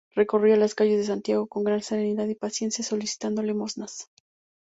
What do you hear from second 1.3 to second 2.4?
con gran serenidad y